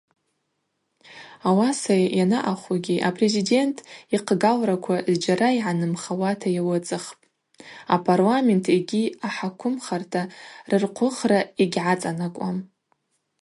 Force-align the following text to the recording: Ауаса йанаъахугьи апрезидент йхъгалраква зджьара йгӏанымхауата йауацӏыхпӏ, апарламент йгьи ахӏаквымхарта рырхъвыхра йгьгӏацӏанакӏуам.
Ауаса 1.47 1.95
йанаъахугьи 2.17 3.03
апрезидент 3.09 3.77
йхъгалраква 4.15 4.95
зджьара 5.13 5.49
йгӏанымхауата 5.57 6.47
йауацӏыхпӏ, 6.57 7.19
апарламент 7.95 8.65
йгьи 8.77 9.03
ахӏаквымхарта 9.27 10.21
рырхъвыхра 10.69 11.39
йгьгӏацӏанакӏуам. 11.63 12.57